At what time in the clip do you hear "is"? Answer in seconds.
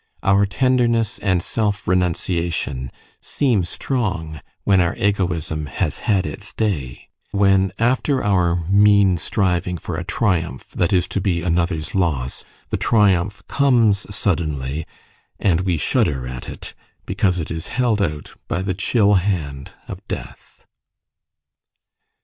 10.91-11.07, 17.51-17.67